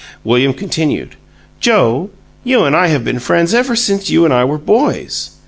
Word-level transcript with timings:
William 0.23 0.51
continued: 0.51 1.11
"Joe, 1.59 2.09
you 2.43 2.63
and 2.63 2.75
I 2.75 2.87
have 2.87 3.05
been 3.05 3.19
friends 3.19 3.53
ever 3.53 3.75
since 3.75 4.09
you 4.09 4.25
and 4.25 4.33
I 4.33 4.43
were 4.43 4.57
boys." 4.57 5.29